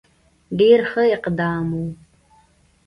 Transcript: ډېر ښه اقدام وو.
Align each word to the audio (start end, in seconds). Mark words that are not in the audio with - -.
ډېر 0.59 0.79
ښه 0.89 1.03
اقدام 1.15 1.67
وو. 1.77 1.87